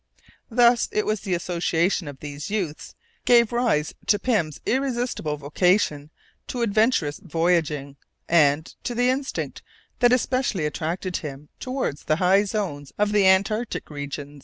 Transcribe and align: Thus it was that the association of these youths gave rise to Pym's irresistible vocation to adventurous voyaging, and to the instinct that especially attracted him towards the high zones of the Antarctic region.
Thus 0.49 0.89
it 0.91 1.05
was 1.05 1.19
that 1.19 1.25
the 1.25 1.35
association 1.35 2.07
of 2.07 2.21
these 2.21 2.49
youths 2.49 2.95
gave 3.23 3.51
rise 3.51 3.93
to 4.07 4.17
Pym's 4.17 4.59
irresistible 4.65 5.37
vocation 5.37 6.09
to 6.47 6.63
adventurous 6.63 7.19
voyaging, 7.19 7.97
and 8.27 8.65
to 8.83 8.95
the 8.95 9.11
instinct 9.11 9.61
that 9.99 10.11
especially 10.11 10.65
attracted 10.65 11.17
him 11.17 11.49
towards 11.59 12.05
the 12.05 12.15
high 12.15 12.45
zones 12.45 12.91
of 12.97 13.11
the 13.11 13.27
Antarctic 13.27 13.91
region. 13.91 14.39